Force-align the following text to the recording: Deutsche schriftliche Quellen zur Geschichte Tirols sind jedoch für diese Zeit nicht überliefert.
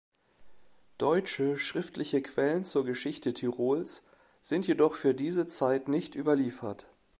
Deutsche 0.97 1.59
schriftliche 1.59 2.23
Quellen 2.23 2.65
zur 2.65 2.83
Geschichte 2.85 3.35
Tirols 3.35 4.01
sind 4.41 4.65
jedoch 4.65 4.95
für 4.95 5.13
diese 5.13 5.45
Zeit 5.45 5.89
nicht 5.89 6.15
überliefert. 6.15 6.87